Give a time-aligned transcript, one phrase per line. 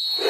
[0.00, 0.26] Yeah.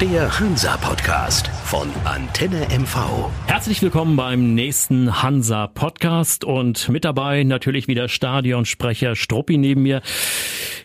[0.00, 3.32] Der Hansa-Podcast von Antenne MV.
[3.46, 10.00] Herzlich willkommen beim nächsten Hansa-Podcast und mit dabei natürlich wieder Stadionsprecher Struppi neben mir.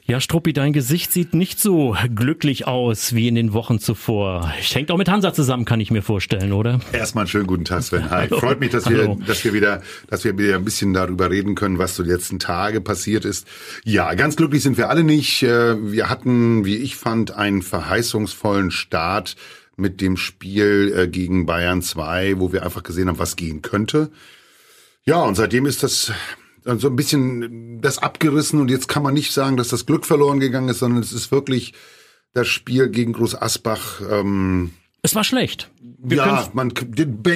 [0.05, 4.51] Ja, Struppi, dein Gesicht sieht nicht so glücklich aus wie in den Wochen zuvor.
[4.59, 6.79] Hängt auch mit Hansa zusammen, kann ich mir vorstellen, oder?
[6.91, 8.09] Erstmal einen schönen guten Tag, Sven.
[8.09, 8.27] Hi.
[8.29, 11.77] Freut mich, dass wir, dass wir wieder, dass wir wieder ein bisschen darüber reden können,
[11.77, 13.47] was so die letzten Tage passiert ist.
[13.85, 15.43] Ja, ganz glücklich sind wir alle nicht.
[15.43, 19.02] Äh, wir hatten, wie ich fand, einen verheißungsvollen Start
[19.75, 24.11] mit dem Spiel äh, gegen Bayern 2, wo wir einfach gesehen haben, was gehen könnte.
[25.05, 26.11] Ja, und seitdem ist das
[26.65, 30.39] so ein bisschen das abgerissen und jetzt kann man nicht sagen, dass das Glück verloren
[30.39, 31.73] gegangen ist, sondern es ist wirklich
[32.33, 34.01] das Spiel gegen Groß Asbach.
[34.09, 35.69] Ähm, es war schlecht.
[35.81, 36.73] Wir ja, man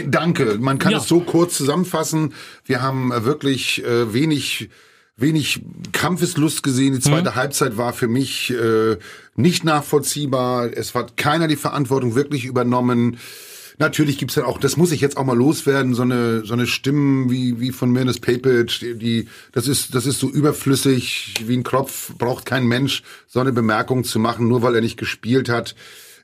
[0.08, 0.58] danke.
[0.60, 1.00] Man kann ja.
[1.00, 2.34] es so kurz zusammenfassen.
[2.64, 4.70] Wir haben wirklich äh, wenig
[5.18, 6.94] wenig Kampfeslust gesehen.
[6.94, 7.36] Die zweite mhm.
[7.36, 8.98] Halbzeit war für mich äh,
[9.36, 10.72] nicht nachvollziehbar.
[10.74, 13.18] Es hat keiner die Verantwortung wirklich übernommen.
[13.80, 16.66] Natürlich gibt's dann auch, das muss ich jetzt auch mal loswerden, so eine, so eine
[16.66, 21.58] Stimmen wie, wie von Mirnes Papic, die, die, das ist, das ist so überflüssig wie
[21.58, 25.48] ein Kropf, braucht kein Mensch, so eine Bemerkung zu machen, nur weil er nicht gespielt
[25.48, 25.76] hat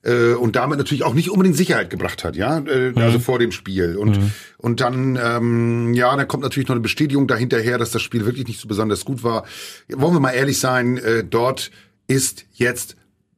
[0.03, 2.97] äh, und damit natürlich auch nicht unbedingt Sicherheit gebracht hat, ja, äh, mhm.
[2.97, 3.97] also vor dem Spiel.
[3.97, 4.31] Und mhm.
[4.57, 8.47] und dann ähm, ja, dann kommt natürlich noch eine Bestätigung dahinterher, dass das Spiel wirklich
[8.47, 9.45] nicht so besonders gut war.
[9.89, 11.71] Wollen wir mal ehrlich sein, äh, dort
[12.07, 12.95] ist jetzt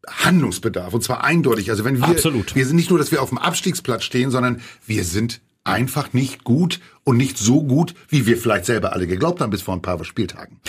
[0.08, 1.70] Handlungsbedarf und zwar eindeutig.
[1.70, 2.56] Also wenn wir, Absolut.
[2.56, 6.44] wir sind nicht nur, dass wir auf dem Abstiegsplatz stehen, sondern wir sind einfach nicht
[6.44, 9.82] gut und nicht so gut, wie wir vielleicht selber alle geglaubt haben bis vor ein
[9.82, 10.60] paar Spieltagen.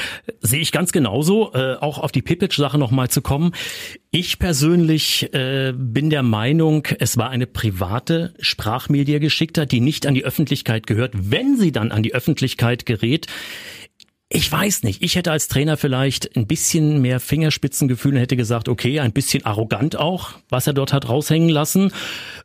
[0.41, 1.53] Sehe ich ganz genauso.
[1.53, 3.53] Äh, auch auf die Pipic-Sache nochmal zu kommen.
[4.11, 10.15] Ich persönlich äh, bin der Meinung, es war eine private Sprachmedia geschickter, die nicht an
[10.15, 11.13] die Öffentlichkeit gehört.
[11.15, 13.27] Wenn sie dann an die Öffentlichkeit gerät,
[14.29, 15.03] ich weiß nicht.
[15.03, 19.47] Ich hätte als Trainer vielleicht ein bisschen mehr Fingerspitzengefühl und hätte gesagt, okay, ein bisschen
[19.47, 21.93] arrogant auch, was er dort hat raushängen lassen.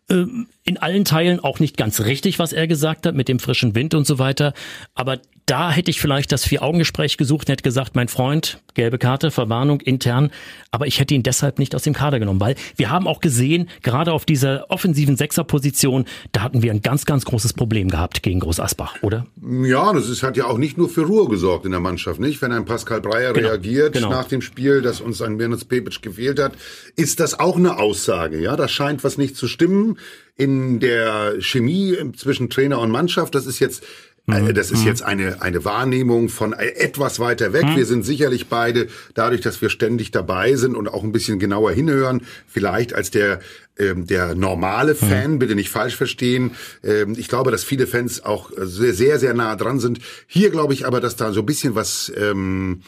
[0.07, 3.73] Ähm, in allen Teilen auch nicht ganz richtig, was er gesagt hat mit dem frischen
[3.73, 4.53] Wind und so weiter.
[4.93, 5.19] Aber
[5.51, 9.81] da hätte ich vielleicht das Vier-Augen-Gespräch gesucht und hätte gesagt, mein Freund, gelbe Karte, Verwarnung
[9.81, 10.31] intern.
[10.71, 13.67] Aber ich hätte ihn deshalb nicht aus dem Kader genommen, weil wir haben auch gesehen,
[13.81, 18.39] gerade auf dieser offensiven Sechserposition, da hatten wir ein ganz, ganz großes Problem gehabt gegen
[18.39, 19.25] Groß Asbach, oder?
[19.41, 22.41] Ja, das ist, hat ja auch nicht nur für Ruhe gesorgt in der Mannschaft, nicht?
[22.41, 24.09] Wenn ein Pascal Breyer genau, reagiert genau.
[24.09, 26.53] nach dem Spiel, dass uns ein Mirnitz Pepic gefehlt hat,
[26.95, 28.55] ist das auch eine Aussage, ja?
[28.55, 29.97] Da scheint was nicht zu stimmen
[30.37, 33.35] in der Chemie zwischen Trainer und Mannschaft.
[33.35, 33.83] Das ist jetzt
[34.31, 34.53] mhm.
[34.53, 34.87] das ist mhm.
[34.87, 37.65] jetzt eine, eine Wahrnehmung von etwas weiter weg.
[37.65, 37.75] Mhm.
[37.75, 41.71] Wir sind sicherlich beide, dadurch, dass wir ständig dabei sind und auch ein bisschen genauer
[41.71, 43.39] hinhören, vielleicht als der,
[43.77, 46.51] ähm, der normale Fan, bitte nicht falsch verstehen.
[46.83, 49.99] Ähm, ich glaube, dass viele Fans auch sehr, sehr, sehr nah dran sind.
[50.27, 52.11] Hier glaube ich aber, dass da so ein bisschen was...
[52.17, 52.81] Ähm,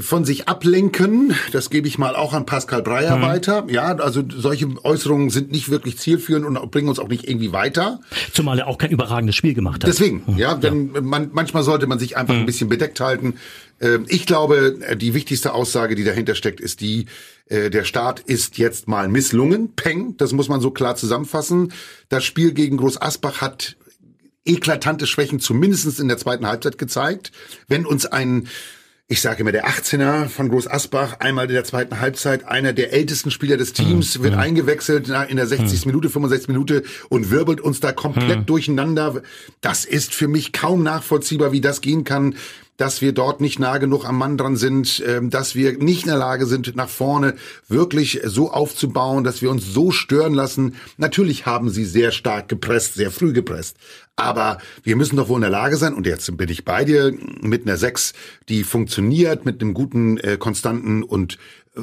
[0.00, 1.34] von sich ablenken.
[1.52, 3.22] Das gebe ich mal auch an Pascal Breyer mhm.
[3.22, 3.64] weiter.
[3.68, 8.00] Ja, also solche Äußerungen sind nicht wirklich zielführend und bringen uns auch nicht irgendwie weiter.
[8.32, 9.88] Zumal er auch kein überragendes Spiel gemacht hat.
[9.88, 10.38] Deswegen, mhm.
[10.38, 11.00] ja, denn ja.
[11.00, 12.40] Man, manchmal sollte man sich einfach mhm.
[12.40, 13.34] ein bisschen bedeckt halten.
[13.80, 17.06] Ähm, ich glaube, die wichtigste Aussage, die dahinter steckt, ist die,
[17.48, 19.74] äh, der Start ist jetzt mal misslungen.
[19.74, 21.72] Peng, das muss man so klar zusammenfassen.
[22.08, 23.76] Das Spiel gegen Groß Asbach hat
[24.44, 27.32] eklatante Schwächen zumindestens in der zweiten Halbzeit gezeigt.
[27.68, 28.48] Wenn uns ein
[29.08, 32.92] ich sage immer, der 18er von Groß Asbach, einmal in der zweiten Halbzeit, einer der
[32.92, 34.24] ältesten Spieler des Teams, mhm.
[34.24, 34.40] wird mhm.
[34.40, 35.84] eingewechselt in der 60.
[35.84, 35.90] Mhm.
[35.90, 38.46] Minute, 65 Minute und wirbelt uns da komplett mhm.
[38.46, 39.22] durcheinander.
[39.60, 42.34] Das ist für mich kaum nachvollziehbar, wie das gehen kann
[42.76, 46.08] dass wir dort nicht nah genug am Mann dran sind, ähm, dass wir nicht in
[46.08, 47.34] der Lage sind, nach vorne
[47.68, 50.74] wirklich so aufzubauen, dass wir uns so stören lassen.
[50.96, 53.76] Natürlich haben sie sehr stark gepresst, sehr früh gepresst.
[54.16, 57.12] Aber wir müssen doch wohl in der Lage sein, und jetzt bin ich bei dir,
[57.42, 58.14] mit einer 6,
[58.48, 61.36] die funktioniert, mit einem guten, äh, konstanten und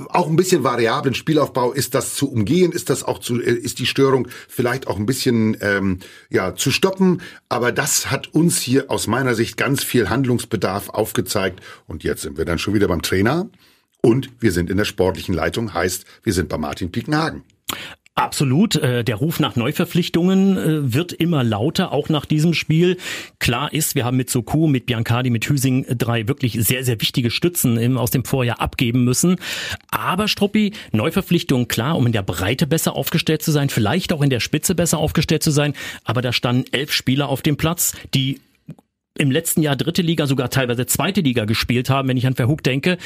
[0.10, 3.80] auch ein bisschen variablen Spielaufbau, ist das zu umgehen, ist das auch zu, äh, ist
[3.80, 6.00] die Störung vielleicht auch ein bisschen ähm,
[6.30, 7.22] ja zu stoppen.
[7.50, 11.62] Aber das hat uns hier aus meiner Sicht ganz viel Handlungsbedarf aufgezeigt.
[11.88, 13.50] Und jetzt sind wir dann schon wieder beim Trainer
[14.02, 17.44] und wir sind in der sportlichen Leitung, heißt, wir sind bei Martin Piekenhagen.
[18.16, 18.76] Absolut.
[18.76, 22.98] Äh, der Ruf nach Neuverpflichtungen äh, wird immer lauter, auch nach diesem Spiel.
[23.40, 27.32] Klar ist, wir haben mit Soku, mit Biancardi, mit Hüsing drei wirklich sehr, sehr wichtige
[27.32, 29.38] Stützen aus dem Vorjahr abgeben müssen.
[29.90, 34.30] Aber Struppi, Neuverpflichtungen, klar, um in der Breite besser aufgestellt zu sein, vielleicht auch in
[34.30, 35.74] der Spitze besser aufgestellt zu sein.
[36.04, 38.42] Aber da standen elf Spieler auf dem Platz, die
[39.18, 42.64] im letzten Jahr dritte Liga, sogar teilweise zweite Liga gespielt haben, wenn ich an Verhug
[42.64, 42.98] denke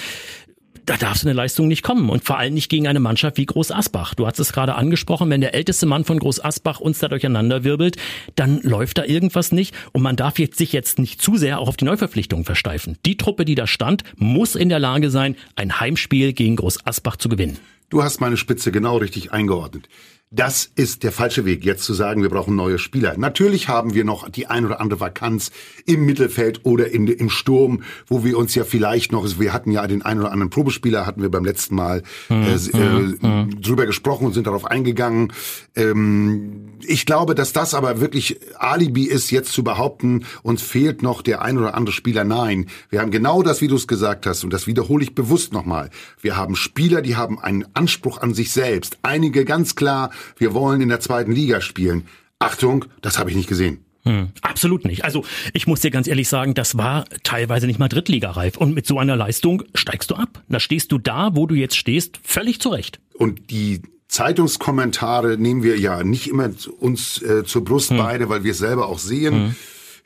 [0.86, 3.46] da darf so eine Leistung nicht kommen und vor allem nicht gegen eine Mannschaft wie
[3.46, 4.14] Groß Asbach.
[4.14, 7.64] Du hast es gerade angesprochen, wenn der älteste Mann von Groß Asbach uns da durcheinander
[7.64, 7.98] wirbelt,
[8.36, 11.68] dann läuft da irgendwas nicht und man darf jetzt sich jetzt nicht zu sehr auch
[11.68, 12.98] auf die Neuverpflichtung versteifen.
[13.06, 17.18] Die Truppe, die da stand, muss in der Lage sein, ein Heimspiel gegen Groß Asbach
[17.18, 17.58] zu gewinnen.
[17.90, 19.88] Du hast meine Spitze genau richtig eingeordnet.
[20.30, 23.18] Das ist der falsche Weg, jetzt zu sagen, wir brauchen neue Spieler.
[23.18, 25.52] Natürlich haben wir noch die ein oder andere Vakanz
[25.86, 29.88] im Mittelfeld oder in, im Sturm, wo wir uns ja vielleicht noch, wir hatten ja
[29.88, 33.62] den ein oder anderen Probespieler, hatten wir beim letzten Mal hm, äh, hm, äh, hm.
[33.62, 35.32] drüber gesprochen und sind darauf eingegangen.
[35.78, 41.22] Ähm, ich glaube, dass das aber wirklich Alibi ist, jetzt zu behaupten, uns fehlt noch
[41.22, 42.26] der ein oder andere Spieler.
[42.26, 45.54] Nein, wir haben genau das, wie du es gesagt hast, und das wiederhole ich bewusst
[45.54, 45.90] nochmal.
[46.20, 48.98] Wir haben Spieler, die haben einen Anspruch an sich selbst.
[49.04, 52.08] Einige ganz klar wir wollen in der zweiten Liga spielen.
[52.40, 53.84] Achtung, das habe ich nicht gesehen.
[54.04, 55.04] Hm, absolut nicht.
[55.04, 58.56] Also ich muss dir ganz ehrlich sagen, das war teilweise nicht mal Drittligareif.
[58.56, 60.42] Und mit so einer Leistung steigst du ab.
[60.48, 63.00] Da stehst du da, wo du jetzt stehst, völlig zurecht.
[63.14, 66.50] Und die Zeitungskommentare nehmen wir ja nicht immer
[66.80, 67.98] uns äh, zur Brust hm.
[67.98, 69.34] beide, weil wir es selber auch sehen.
[69.34, 69.56] Hm.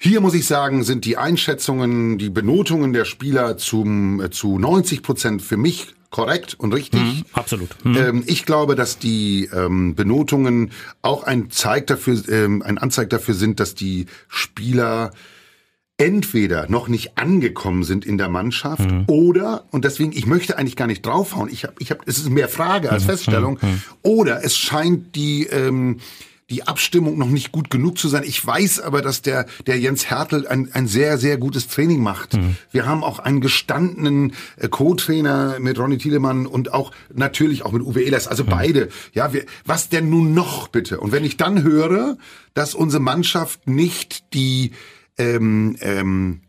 [0.03, 5.03] Hier muss ich sagen, sind die Einschätzungen, die Benotungen der Spieler zum, äh, zu 90
[5.03, 7.01] Prozent für mich korrekt und richtig.
[7.01, 7.69] Mhm, absolut.
[7.83, 7.97] Mhm.
[7.97, 10.71] Ähm, ich glaube, dass die ähm, Benotungen
[11.03, 15.11] auch ein Zeig dafür, ähm, ein Anzeig dafür sind, dass die Spieler
[15.97, 19.03] entweder noch nicht angekommen sind in der Mannschaft mhm.
[19.05, 21.47] oder und deswegen ich möchte eigentlich gar nicht draufhauen.
[21.47, 23.09] Ich habe ich habe es ist mehr Frage als mhm.
[23.09, 23.83] Feststellung mhm.
[24.01, 25.99] oder es scheint die ähm,
[26.51, 28.23] die Abstimmung noch nicht gut genug zu sein.
[28.25, 32.33] Ich weiß aber, dass der, der Jens Hertel ein, ein sehr, sehr gutes Training macht.
[32.33, 32.57] Mhm.
[32.71, 37.81] Wir haben auch einen gestandenen äh, Co-Trainer mit Ronny Thielemann und auch natürlich auch mit
[37.81, 38.49] Uwe Ehlers, also mhm.
[38.49, 38.89] beide.
[39.13, 40.99] Ja, wir, was denn nun noch bitte?
[40.99, 42.17] Und wenn ich dann höre,
[42.53, 44.71] dass unsere Mannschaft nicht die,
[45.17, 46.41] ähm, ähm,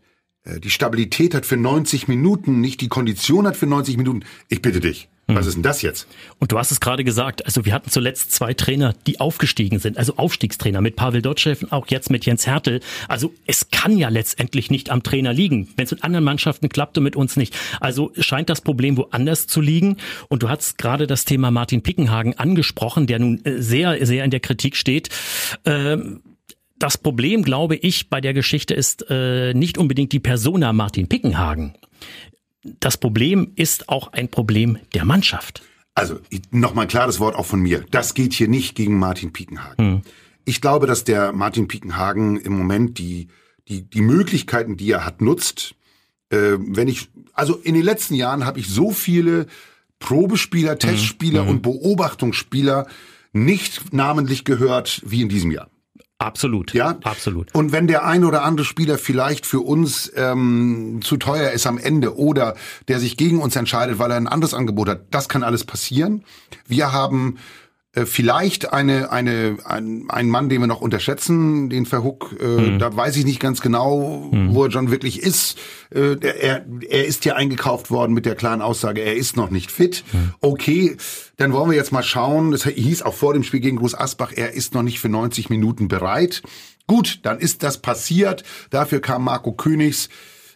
[0.43, 4.61] äh, die Stabilität hat für 90 Minuten, nicht die Kondition hat für 90 Minuten, ich
[4.61, 5.07] bitte dich.
[5.27, 6.07] Was ist denn das jetzt?
[6.39, 9.97] Und du hast es gerade gesagt, also wir hatten zuletzt zwei Trainer, die aufgestiegen sind,
[9.97, 12.81] also Aufstiegstrainer mit Pavel Dotschew und auch jetzt mit Jens Hertel.
[13.07, 16.97] Also es kann ja letztendlich nicht am Trainer liegen, wenn es mit anderen Mannschaften klappt
[16.97, 17.55] und mit uns nicht.
[17.79, 19.95] Also scheint das Problem woanders zu liegen.
[20.27, 24.31] Und du hast gerade das Thema Martin Pickenhagen angesprochen, der nun äh, sehr, sehr in
[24.31, 25.09] der Kritik steht.
[25.65, 26.21] Ähm
[26.79, 31.75] das Problem, glaube ich, bei der Geschichte ist äh, nicht unbedingt die Persona Martin Pickenhagen
[32.63, 35.63] das Problem ist auch ein Problem der Mannschaft.
[35.95, 36.19] Also
[36.51, 37.85] nochmal ein klares Wort auch von mir.
[37.91, 39.85] Das geht hier nicht gegen Martin Piekenhagen.
[39.85, 40.01] Hm.
[40.45, 43.27] Ich glaube, dass der Martin Piekenhagen im Moment die,
[43.67, 45.75] die, die Möglichkeiten, die er hat, nutzt.
[46.29, 49.45] Äh, wenn ich, also in den letzten Jahren habe ich so viele
[49.99, 50.79] Probespieler, hm.
[50.79, 51.49] Testspieler hm.
[51.49, 52.87] und Beobachtungsspieler
[53.31, 55.69] nicht namentlich gehört wie in diesem Jahr.
[56.23, 56.73] Absolut.
[56.73, 57.53] Ja, absolut.
[57.53, 61.77] Und wenn der ein oder andere Spieler vielleicht für uns ähm, zu teuer ist am
[61.77, 62.55] Ende oder
[62.87, 66.23] der sich gegen uns entscheidet, weil er ein anderes Angebot hat, das kann alles passieren.
[66.65, 67.37] Wir haben
[67.95, 72.79] vielleicht eine, eine, ein, ein Mann, den wir noch unterschätzen, den Verhook, äh, mhm.
[72.79, 74.53] da weiß ich nicht ganz genau, mhm.
[74.53, 75.59] wo er schon wirklich ist.
[75.93, 79.71] Äh, er, er ist ja eingekauft worden mit der klaren Aussage, er ist noch nicht
[79.71, 80.03] fit.
[80.11, 80.33] Mhm.
[80.41, 80.97] Okay,
[81.37, 82.49] dann wollen wir jetzt mal schauen.
[82.49, 85.51] Das hieß auch vor dem Spiel gegen Groß Asbach, er ist noch nicht für 90
[85.51, 86.41] Minuten bereit.
[86.87, 88.43] Gut, dann ist das passiert.
[88.71, 90.09] Dafür kam Marco Königs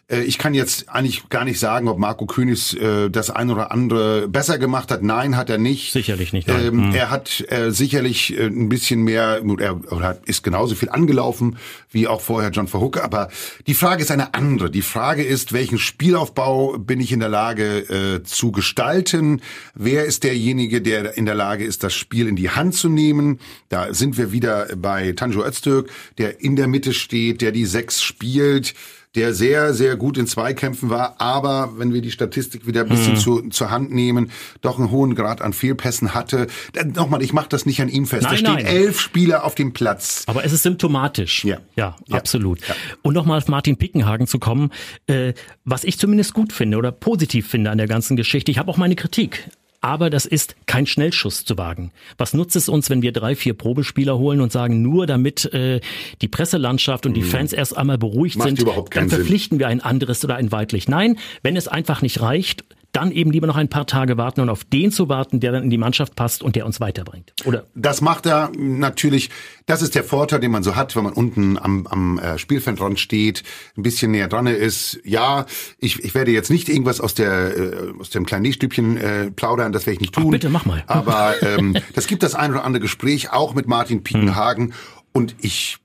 [0.09, 3.71] äh, ich kann jetzt eigentlich gar nicht sagen, ob Marco Königs äh, das ein oder
[3.71, 5.03] andere besser gemacht hat.
[5.03, 5.91] Nein, hat er nicht.
[5.91, 6.47] Sicherlich nicht.
[6.49, 6.95] Ähm, mhm.
[6.95, 11.57] Er hat äh, sicherlich äh, ein bisschen mehr, er, er ist genauso viel angelaufen
[11.91, 12.97] wie auch vorher John Verhook.
[13.03, 13.29] Aber
[13.65, 14.69] die Frage ist eine andere.
[14.69, 19.41] Die Frage ist, welchen Spielaufbau bin ich in der Lage äh, zu gestalten?
[19.73, 23.39] Wer ist derjenige, der in der Lage ist, das Spiel in die Hand zu nehmen?
[23.69, 28.01] Da sind wir wieder bei Tanjo Öztürk, der in der Mitte steht, der die Sechs
[28.01, 28.73] spielt
[29.15, 33.13] der sehr, sehr gut in Zweikämpfen war, aber wenn wir die Statistik wieder ein bisschen
[33.13, 33.19] mhm.
[33.19, 36.47] zu, zur Hand nehmen, doch einen hohen Grad an Fehlpässen hatte.
[36.73, 38.23] Dann, nochmal, ich mache das nicht an ihm fest.
[38.23, 38.65] Nein, da stehen nein.
[38.65, 40.23] elf Spieler auf dem Platz.
[40.27, 41.43] Aber es ist symptomatisch.
[41.45, 42.17] Ja, ja, ja.
[42.17, 42.59] absolut.
[42.67, 42.75] Ja.
[43.01, 44.71] Und nochmal auf Martin Pickenhagen zu kommen,
[45.07, 45.33] äh,
[45.65, 48.51] was ich zumindest gut finde oder positiv finde an der ganzen Geschichte.
[48.51, 49.49] Ich habe auch meine Kritik
[49.81, 51.91] aber das ist kein Schnellschuss zu wagen.
[52.17, 55.81] Was nutzt es uns, wenn wir drei, vier Probespieler holen und sagen, nur damit äh,
[56.21, 57.25] die Presselandschaft und die mhm.
[57.25, 59.59] Fans erst einmal beruhigt Macht sind, dann verpflichten Sinn.
[59.59, 60.87] wir ein anderes oder ein Weidlich.
[60.87, 64.49] Nein, wenn es einfach nicht reicht, dann eben lieber noch ein paar Tage warten und
[64.49, 67.33] auf den zu warten, der dann in die Mannschaft passt und der uns weiterbringt.
[67.45, 67.65] Oder?
[67.75, 69.29] Das macht er natürlich.
[69.65, 72.99] Das ist der Vorteil, den man so hat, wenn man unten am, am äh, Spielfeldrand
[72.99, 73.43] steht,
[73.77, 74.99] ein bisschen näher dran ist.
[75.03, 75.45] Ja,
[75.79, 79.71] ich, ich werde jetzt nicht irgendwas aus der äh, aus dem kleinen Nähstübchen äh, plaudern,
[79.71, 80.25] das werde ich nicht tun.
[80.27, 80.83] Ach, bitte mach mal.
[80.87, 84.73] Aber ähm, das gibt das ein oder andere Gespräch auch mit Martin Piekenhagen hm.
[85.13, 85.77] und ich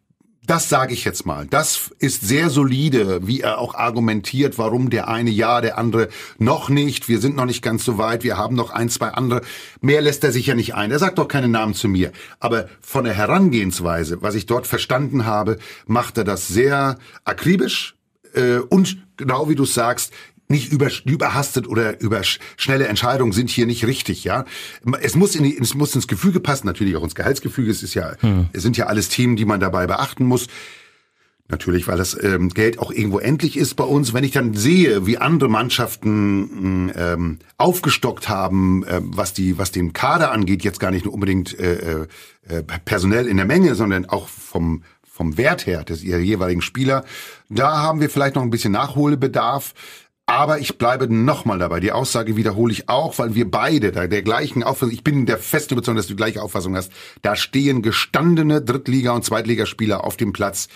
[0.44, 1.46] Das sage ich jetzt mal.
[1.46, 6.08] Das ist sehr solide, wie er auch argumentiert, warum der eine ja, der andere
[6.38, 7.08] noch nicht.
[7.08, 8.24] Wir sind noch nicht ganz so weit.
[8.24, 9.42] Wir haben noch ein, zwei andere.
[9.80, 10.90] Mehr lässt er sich ja nicht ein.
[10.90, 12.10] Er sagt doch keine Namen zu mir.
[12.40, 17.94] Aber von der Herangehensweise, was ich dort verstanden habe, macht er das sehr akribisch
[18.34, 20.12] äh, und genau wie du sagst,
[20.52, 24.44] nicht über, überhastet oder über schnelle Entscheidungen sind hier nicht richtig, ja.
[25.00, 27.70] Es muss in die, es muss ins Gefüge passen, natürlich auch ins Gehaltsgefüge.
[27.70, 28.46] Es ist ja, hm.
[28.52, 30.46] es sind ja alles Themen, die man dabei beachten muss.
[31.48, 34.14] Natürlich, weil das ähm, Geld auch irgendwo endlich ist bei uns.
[34.14, 39.92] Wenn ich dann sehe, wie andere Mannschaften ähm, aufgestockt haben, äh, was die, was den
[39.92, 42.06] Kader angeht, jetzt gar nicht nur unbedingt äh,
[42.48, 44.82] äh, personell in der Menge, sondern auch vom
[45.12, 47.04] vom Wert her des ihrer jeweiligen Spieler,
[47.50, 49.74] da haben wir vielleicht noch ein bisschen Nachholbedarf.
[50.32, 51.78] Aber ich bleibe nochmal dabei.
[51.78, 55.36] Die Aussage wiederhole ich auch, weil wir beide da der gleichen Auffassung, ich bin der
[55.36, 56.90] festen Überzeugung, dass du die gleiche Auffassung hast.
[57.20, 60.68] Da stehen gestandene Drittliga- und Zweitligaspieler auf dem Platz.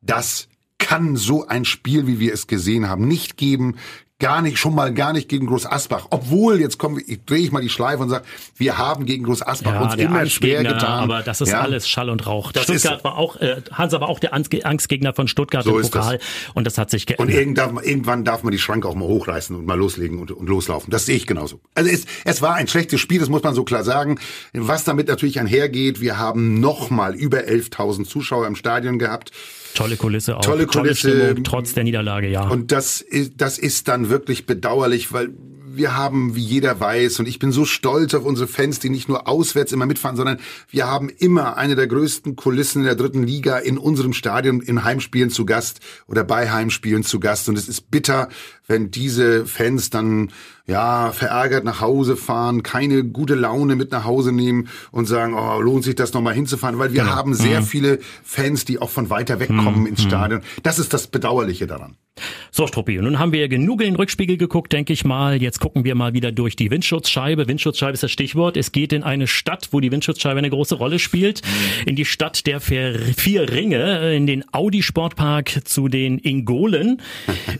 [0.00, 3.76] Das kann so ein Spiel, wie wir es gesehen haben, nicht geben
[4.22, 6.06] gar nicht, schon mal gar nicht gegen Groß Asbach.
[6.10, 8.24] Obwohl, jetzt kommen wir, ich drehe ich mal die Schleife und sage,
[8.56, 11.02] wir haben gegen Groß Asbach ja, uns immer schwer getan.
[11.02, 11.60] Aber das ist ja.
[11.60, 12.52] alles Schall und Rauch.
[12.52, 15.82] Das Stuttgart ist, war auch, äh, Hansa war auch der Angstgegner von Stuttgart so im
[15.82, 16.20] Pokal.
[16.54, 17.26] Und das hat sich geändert.
[17.26, 20.48] Und irgendwann, irgendwann darf man die Schranke auch mal hochreißen und mal loslegen und, und
[20.48, 20.92] loslaufen.
[20.92, 21.60] Das sehe ich genauso.
[21.74, 24.20] Also es, es war ein schlechtes Spiel, das muss man so klar sagen.
[24.52, 29.32] Was damit natürlich einhergeht, wir haben nochmal über 11.000 Zuschauer im Stadion gehabt.
[29.74, 30.42] Tolle Kulisse auch.
[30.42, 31.08] Tolle Kulisse.
[31.08, 32.48] Tolle Stimmung, trotz der Niederlage, ja.
[32.48, 35.30] Und das ist, das ist dann wirklich bedauerlich, weil
[35.76, 39.08] wir haben, wie jeder weiß, und ich bin so stolz auf unsere Fans, die nicht
[39.08, 40.38] nur auswärts immer mitfahren, sondern
[40.70, 44.84] wir haben immer eine der größten Kulissen in der dritten Liga in unserem Stadion in
[44.84, 47.48] Heimspielen zu Gast oder bei Heimspielen zu Gast.
[47.48, 48.28] Und es ist bitter,
[48.66, 50.30] wenn diese Fans dann
[50.66, 55.60] ja verärgert nach Hause fahren, keine gute Laune mit nach Hause nehmen und sagen, oh,
[55.60, 57.14] lohnt sich das nochmal hinzufahren, weil wir genau.
[57.14, 57.66] haben sehr mhm.
[57.66, 59.86] viele Fans, die auch von weiter weg kommen mhm.
[59.86, 60.42] ins Stadion.
[60.62, 61.96] Das ist das Bedauerliche daran.
[62.54, 65.40] So, Struppi, nun haben wir genug in den Rückspiegel geguckt, denke ich mal.
[65.40, 67.48] Jetzt gucken wir mal wieder durch die Windschutzscheibe.
[67.48, 68.58] Windschutzscheibe ist das Stichwort.
[68.58, 71.40] Es geht in eine Stadt, wo die Windschutzscheibe eine große Rolle spielt.
[71.86, 77.00] In die Stadt der vier Ringe, in den Audi Sportpark zu den Ingolen.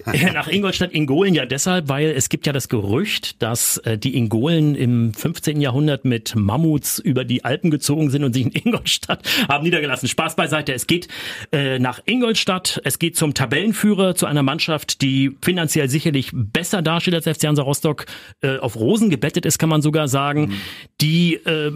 [0.35, 4.75] Nach Ingolstadt Ingolen ja deshalb, weil es gibt ja das Gerücht, dass äh, die Ingolen
[4.75, 5.63] im 15.
[5.63, 10.07] Jahrhundert mit Mammuts über die Alpen gezogen sind und sich in Ingolstadt haben niedergelassen.
[10.07, 10.75] Spaß beiseite.
[10.75, 11.09] Es geht
[11.51, 12.83] äh, nach Ingolstadt.
[12.85, 17.47] Es geht zum Tabellenführer, zu einer einer Mannschaft, die finanziell sicherlich besser dasteht als FC
[17.47, 18.07] Hansa Rostock,
[18.43, 20.55] äh, auf Rosen gebettet ist, kann man sogar sagen, mhm.
[21.01, 21.73] die äh,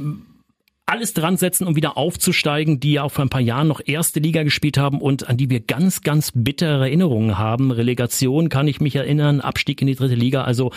[0.86, 4.20] alles dran setzen, um wieder aufzusteigen, die ja auch vor ein paar Jahren noch erste
[4.20, 7.72] Liga gespielt haben und an die wir ganz, ganz bittere Erinnerungen haben.
[7.72, 10.44] Relegation kann ich mich erinnern, Abstieg in die dritte Liga.
[10.44, 10.70] Also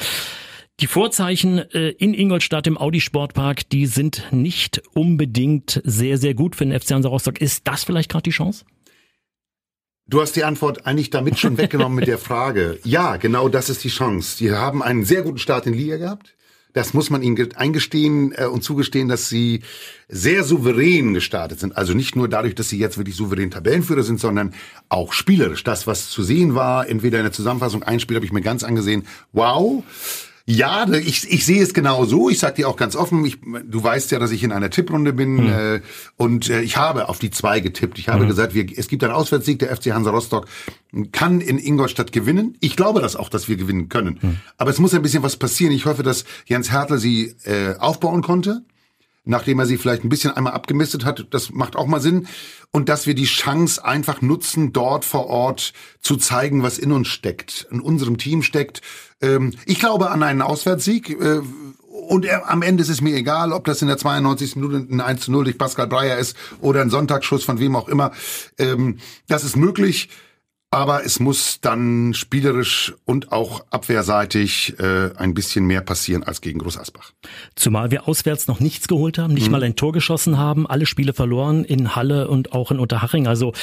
[0.79, 6.55] die Vorzeichen äh, in Ingolstadt im Audi Sportpark, die sind nicht unbedingt sehr, sehr gut
[6.55, 7.39] für den FC Hansa Rostock.
[7.39, 8.65] Ist das vielleicht gerade die Chance?
[10.09, 12.79] Du hast die Antwort eigentlich damit schon weggenommen mit der Frage.
[12.89, 14.37] Ja, genau das ist die Chance.
[14.39, 16.33] Die haben einen sehr guten Start in Liga gehabt.
[16.73, 19.61] Das muss man ihnen eingestehen äh, und zugestehen, dass sie
[20.07, 21.77] sehr souverän gestartet sind.
[21.77, 24.55] Also nicht nur dadurch, dass sie jetzt wirklich souverän Tabellenführer sind, sondern
[24.87, 25.63] auch spielerisch.
[25.63, 28.63] Das, was zu sehen war, entweder in der Zusammenfassung, ein Spiel habe ich mir ganz
[28.63, 29.05] angesehen.
[29.31, 29.83] Wow.
[30.49, 32.27] Ja, ich, ich sehe es genau so.
[32.27, 35.13] Ich sag dir auch ganz offen, ich, du weißt ja, dass ich in einer Tipprunde
[35.13, 35.49] bin mhm.
[35.49, 35.81] äh,
[36.17, 37.99] und äh, ich habe auf die zwei getippt.
[37.99, 38.29] Ich habe mhm.
[38.29, 40.47] gesagt, wir, es gibt einen Auswärtssieg, der FC Hansa Rostock
[41.11, 42.57] kann in Ingolstadt gewinnen.
[42.61, 44.17] Ich glaube das auch, dass wir gewinnen können.
[44.19, 44.37] Mhm.
[44.57, 45.71] Aber es muss ein bisschen was passieren.
[45.71, 48.63] Ich hoffe, dass Jens Hertel sie äh, aufbauen konnte
[49.29, 51.27] nachdem er sie vielleicht ein bisschen einmal abgemistet hat.
[51.29, 52.27] Das macht auch mal Sinn.
[52.71, 57.07] Und dass wir die Chance einfach nutzen, dort vor Ort zu zeigen, was in uns
[57.07, 58.81] steckt, in unserem Team steckt.
[59.21, 61.09] Ähm, ich glaube an einen Auswärtssieg.
[61.09, 61.41] Äh,
[62.09, 64.55] und am Ende ist es mir egal, ob das in der 92.
[64.55, 67.87] Minute ein 1 zu 0 durch Pascal Breyer ist oder ein Sonntagsschuss von wem auch
[67.87, 68.11] immer.
[68.57, 70.09] Ähm, das ist möglich.
[70.71, 76.59] Aber es muss dann spielerisch und auch abwehrseitig äh, ein bisschen mehr passieren als gegen
[76.59, 77.11] Groß Asbach.
[77.55, 79.53] Zumal wir auswärts noch nichts geholt haben, nicht mhm.
[79.53, 83.25] mal ein Tor geschossen haben, alle Spiele verloren in Halle und auch in Unterhaching.
[83.25, 83.53] Also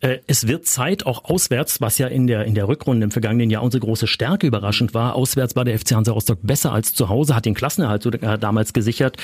[0.00, 3.48] äh, es wird Zeit, auch auswärts, was ja in der in der Rückrunde im vergangenen
[3.48, 5.14] Jahr unsere große Stärke überraschend war.
[5.14, 8.74] Auswärts war der FC Hansa Rostock besser als zu Hause, hat den Klassenerhalt sogar damals
[8.74, 9.16] gesichert.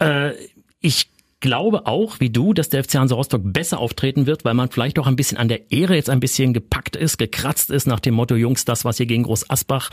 [0.00, 0.32] Äh,
[0.80, 1.08] ich
[1.44, 4.98] glaube auch, wie du, dass der FC Hansa Rostock besser auftreten wird, weil man vielleicht
[4.98, 8.14] auch ein bisschen an der Ehre jetzt ein bisschen gepackt ist, gekratzt ist nach dem
[8.14, 9.90] Motto, Jungs, das, was ihr gegen Groß Asbach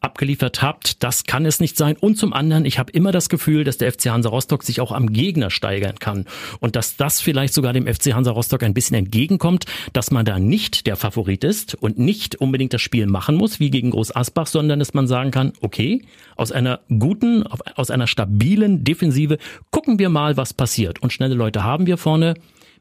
[0.00, 1.02] abgeliefert habt.
[1.02, 1.96] Das kann es nicht sein.
[1.98, 4.92] Und zum anderen, ich habe immer das Gefühl, dass der FC Hansa Rostock sich auch
[4.92, 6.24] am Gegner steigern kann
[6.60, 10.38] und dass das vielleicht sogar dem FC Hansa Rostock ein bisschen entgegenkommt, dass man da
[10.38, 14.46] nicht der Favorit ist und nicht unbedingt das Spiel machen muss wie gegen Groß Asbach,
[14.46, 16.02] sondern dass man sagen kann, okay,
[16.36, 19.38] aus einer guten, aus einer stabilen Defensive
[19.70, 21.00] gucken wir mal, was passiert.
[21.02, 22.34] Und schnelle Leute haben wir vorne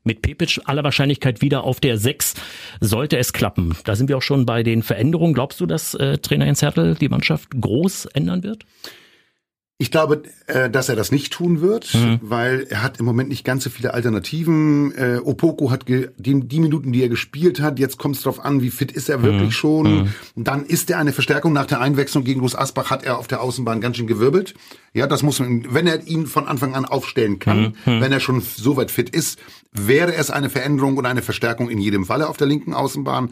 [0.07, 2.33] mit Pepic aller Wahrscheinlichkeit wieder auf der 6,
[2.81, 3.75] sollte es klappen.
[3.83, 5.35] Da sind wir auch schon bei den Veränderungen.
[5.35, 8.63] Glaubst du, dass äh, Trainer Jens Hertel die Mannschaft groß ändern wird?
[9.79, 12.17] Ich glaube, äh, dass er das nicht tun wird, mhm.
[12.24, 14.91] weil er hat im Moment nicht ganz so viele Alternativen.
[14.96, 18.62] Äh, Opoko hat die, die Minuten, die er gespielt hat, jetzt kommt es darauf an,
[18.62, 19.51] wie fit ist er wirklich mhm.
[19.51, 19.96] schon.
[19.96, 20.13] Mhm.
[20.36, 23.39] Dann ist er eine Verstärkung nach der Einwechslung gegen Groß Asbach, hat er auf der
[23.39, 24.55] Außenbahn ganz schön gewirbelt.
[24.96, 27.93] Ja, das muss man, wenn er ihn von Anfang an aufstellen kann, mhm.
[27.93, 28.01] mhm.
[28.01, 29.38] wenn er schon so weit fit ist,
[29.74, 33.31] wäre es eine Veränderung und eine Verstärkung in jedem Falle auf der linken Außenbahn.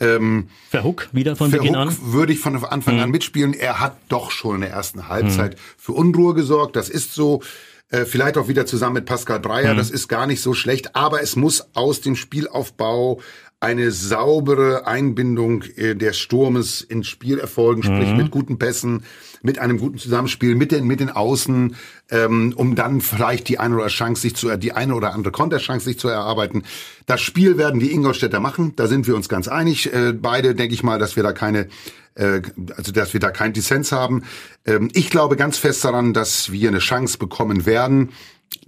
[0.00, 1.96] Ähm, Verhook wieder von Beginn an?
[2.00, 3.02] würde ich von Anfang mhm.
[3.02, 3.52] an mitspielen.
[3.52, 5.58] Er hat doch schon in der ersten Halbzeit mhm.
[5.76, 6.76] für Unruhe gesorgt.
[6.76, 7.42] Das ist so.
[7.90, 9.72] Äh, vielleicht auch wieder zusammen mit Pascal Breyer.
[9.72, 9.78] Mhm.
[9.78, 10.94] Das ist gar nicht so schlecht.
[10.94, 13.22] Aber es muss aus dem Spielaufbau
[13.60, 18.16] eine saubere Einbindung äh, des Sturmes ins Spiel erfolgen, sprich mhm.
[18.16, 19.04] mit guten Pässen,
[19.42, 21.74] mit einem guten Zusammenspiel mit den mit den Außen,
[22.10, 25.84] ähm, um dann vielleicht die eine oder Chance sich zu die eine oder andere Konterchance
[25.84, 26.64] sich zu erarbeiten.
[27.06, 29.92] Das Spiel werden die Ingolstädter machen, da sind wir uns ganz einig.
[29.92, 31.68] Äh, beide denke ich mal, dass wir da keine
[32.14, 32.42] äh,
[32.76, 34.24] also dass wir da kein Dissens haben.
[34.66, 38.10] Ähm, ich glaube ganz fest daran, dass wir eine Chance bekommen werden.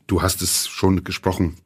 [0.06, 1.56] Du hast es schon gesprochen,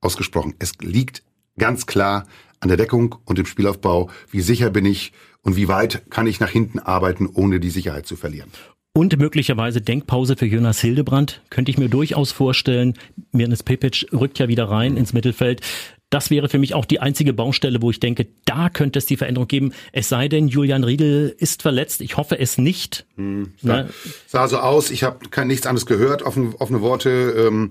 [0.00, 0.54] ausgesprochen.
[0.58, 1.22] Es liegt
[1.58, 2.26] ganz klar
[2.60, 4.10] an der Deckung und dem Spielaufbau.
[4.30, 8.06] Wie sicher bin ich und wie weit kann ich nach hinten arbeiten, ohne die Sicherheit
[8.06, 8.50] zu verlieren?
[8.96, 11.42] Und möglicherweise Denkpause für Jonas Hildebrand.
[11.50, 12.94] Könnte ich mir durchaus vorstellen.
[13.30, 15.60] Mirnes Pepic rückt ja wieder rein ins Mittelfeld.
[16.08, 19.18] Das wäre für mich auch die einzige Baustelle, wo ich denke, da könnte es die
[19.18, 19.74] Veränderung geben.
[19.92, 22.00] Es sei denn, Julian Riedel ist verletzt.
[22.00, 23.04] Ich hoffe es nicht.
[23.16, 23.90] Hm, ne?
[24.28, 24.90] Sah so aus.
[24.90, 26.22] Ich habe nichts anderes gehört.
[26.22, 27.34] Offene, offene Worte.
[27.36, 27.68] Ähm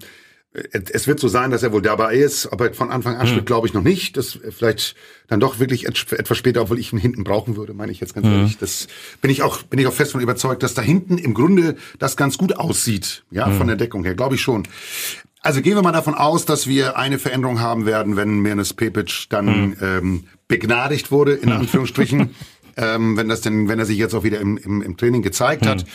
[0.72, 3.46] es wird so sein, dass er wohl dabei ist, aber von Anfang an mhm.
[3.46, 4.16] glaube ich noch nicht.
[4.16, 4.96] Das vielleicht
[5.28, 8.28] dann doch wirklich etwas später, obwohl ich ihn hinten brauchen würde, meine ich jetzt ganz
[8.28, 8.34] mhm.
[8.34, 8.58] ehrlich.
[8.58, 8.88] Das
[9.22, 12.16] bin ich auch, bin ich auch fest von überzeugt, dass da hinten im Grunde das
[12.16, 13.58] ganz gut aussieht, ja, mhm.
[13.58, 14.64] von der Deckung her, glaube ich schon.
[15.42, 19.28] Also gehen wir mal davon aus, dass wir eine Veränderung haben werden, wenn Mirnes Pepic
[19.30, 19.78] dann mhm.
[19.82, 21.58] ähm, begnadigt wurde, in mhm.
[21.58, 22.34] Anführungsstrichen,
[22.78, 25.68] ähm, wenn das denn, wenn er sich jetzt auch wieder im, im, im Training gezeigt
[25.68, 25.86] hat.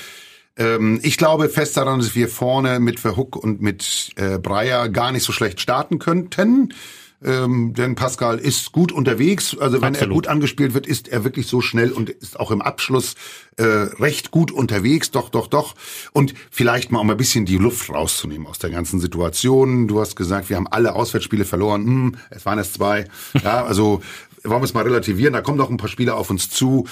[0.57, 5.12] Ähm, ich glaube fest daran, dass wir vorne mit Verhook und mit äh, Breyer gar
[5.12, 6.75] nicht so schlecht starten könnten.
[7.23, 9.57] Ähm, denn Pascal ist gut unterwegs.
[9.59, 10.11] Also wenn Absolut.
[10.11, 13.14] er gut angespielt wird, ist er wirklich so schnell und ist auch im Abschluss
[13.57, 15.11] äh, recht gut unterwegs.
[15.11, 15.75] Doch, doch, doch.
[16.12, 19.87] Und vielleicht mal um ein bisschen die Luft rauszunehmen aus der ganzen Situation.
[19.87, 21.85] Du hast gesagt, wir haben alle Auswärtsspiele verloren.
[21.85, 23.05] Hm, es waren erst zwei.
[23.42, 24.01] Ja, also
[24.42, 25.35] wollen wir es mal relativieren.
[25.35, 26.87] Da kommen noch ein paar Spiele auf uns zu.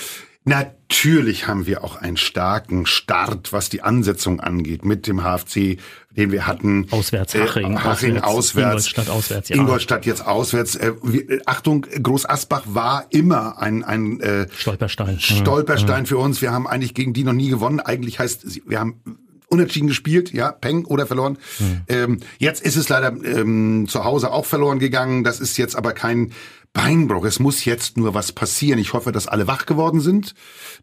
[0.49, 5.77] Natürlich haben wir auch einen starken Start, was die Ansetzung angeht, mit dem HFC,
[6.11, 6.87] den wir hatten.
[6.91, 7.75] Auswärts, Haching.
[7.75, 8.87] Äh, Haching auswärts.
[8.87, 9.57] Ingolstadt auswärts, ja.
[9.57, 10.75] Ingolstadt jetzt auswärts.
[10.77, 15.21] Äh, wir, äh, Achtung, Groß Asbach war immer ein, ein äh, Stolperstein.
[15.21, 16.07] Stolperstein mhm.
[16.07, 16.41] für uns.
[16.41, 17.81] Wir haben eigentlich gegen die noch nie gewonnen.
[17.81, 19.01] Eigentlich heißt, wir haben
[19.49, 21.39] unentschieden gespielt, ja, Peng oder verloren.
[21.59, 21.81] Mhm.
[21.89, 25.25] Ähm, jetzt ist es leider ähm, zu Hause auch verloren gegangen.
[25.25, 26.33] Das ist jetzt aber kein
[26.79, 27.25] Beinbruch.
[27.25, 28.79] Es muss jetzt nur was passieren.
[28.79, 30.37] Ich hoffe, dass alle wach geworden sind,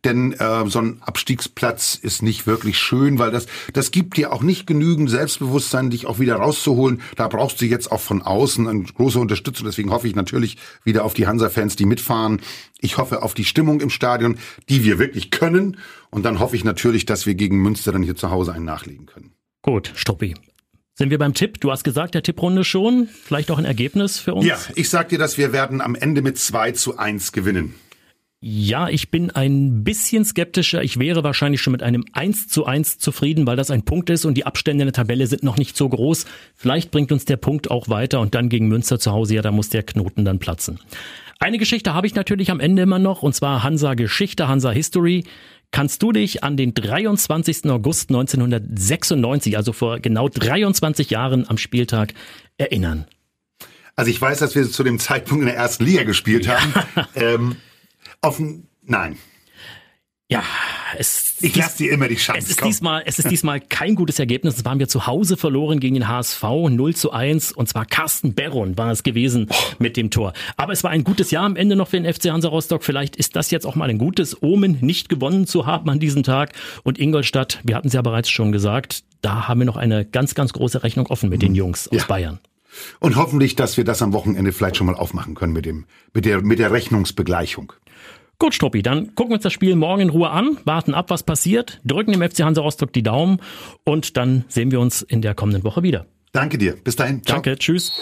[0.03, 4.41] denn äh, so ein Abstiegsplatz ist nicht wirklich schön, weil das das gibt dir auch
[4.41, 7.01] nicht genügend Selbstbewusstsein, dich auch wieder rauszuholen.
[7.15, 9.67] Da brauchst du jetzt auch von außen eine große Unterstützung.
[9.67, 12.41] Deswegen hoffe ich natürlich wieder auf die Hansa-Fans, die mitfahren.
[12.81, 15.77] Ich hoffe auf die Stimmung im Stadion, die wir wirklich können.
[16.10, 19.05] Und dann hoffe ich natürlich, dass wir gegen Münster dann hier zu Hause einen nachlegen
[19.05, 19.31] können.
[19.62, 20.36] Gut, Stoppi.
[20.97, 21.60] Sind wir beim Tipp?
[21.60, 23.10] Du hast gesagt, der Tipprunde schon.
[23.25, 24.45] Vielleicht auch ein Ergebnis für uns?
[24.45, 27.75] Ja, ich sag dir, dass wir werden am Ende mit 2 zu 1 gewinnen.
[28.39, 30.84] Ja, ich bin ein bisschen skeptischer.
[30.84, 34.23] Ich wäre wahrscheinlich schon mit einem 1 zu 1 zufrieden, weil das ein Punkt ist
[34.23, 36.25] und die Abstände in der Tabelle sind noch nicht so groß.
[36.55, 39.51] Vielleicht bringt uns der Punkt auch weiter und dann gegen Münster zu Hause, ja, da
[39.51, 40.79] muss der Knoten dann platzen.
[41.39, 45.25] Eine Geschichte habe ich natürlich am Ende immer noch, und zwar Hansa Geschichte, Hansa History.
[45.71, 47.65] Kannst du dich an den 23.
[47.65, 52.13] August 1996, also vor genau 23 Jahren am Spieltag,
[52.58, 53.06] erinnern?
[53.95, 56.73] Also ich weiß, dass wir zu dem Zeitpunkt in der ersten Liga gespielt haben.
[57.15, 57.56] ähm,
[58.21, 59.17] offen, nein.
[60.27, 60.43] Ja,
[60.97, 62.39] es ich lasse dir immer die Chance.
[62.39, 64.57] Es ist diesmal, es ist diesmal kein gutes Ergebnis.
[64.57, 68.33] Es waren wir zu Hause verloren gegen den HSV 0 zu 1 und zwar Carsten
[68.33, 69.55] Berron war es gewesen oh.
[69.77, 70.33] mit dem Tor.
[70.57, 72.83] Aber es war ein gutes Jahr am Ende noch für den FC Hansa Rostock.
[72.83, 76.23] Vielleicht ist das jetzt auch mal ein gutes Omen, nicht gewonnen zu haben an diesem
[76.23, 76.53] Tag.
[76.83, 80.33] Und Ingolstadt, wir hatten es ja bereits schon gesagt, da haben wir noch eine ganz,
[80.33, 81.57] ganz große Rechnung offen mit den mhm.
[81.57, 82.05] Jungs aus ja.
[82.05, 82.39] Bayern.
[82.99, 86.25] Und hoffentlich, dass wir das am Wochenende vielleicht schon mal aufmachen können mit dem, mit
[86.25, 87.73] der, mit der Rechnungsbegleichung.
[88.38, 91.24] Gut, Struppi, dann gucken wir uns das Spiel morgen in Ruhe an, warten ab, was
[91.24, 93.39] passiert, drücken dem FC Hansa Rostock die Daumen
[93.86, 96.06] und dann sehen wir uns in der kommenden Woche wieder.
[96.34, 96.76] Danke dir.
[96.76, 97.24] Bis dahin.
[97.24, 97.38] Ciao.
[97.38, 97.58] Danke.
[97.58, 97.93] Tschüss.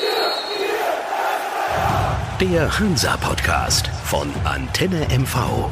[2.42, 5.70] Der Hansa Podcast von Antenne MV.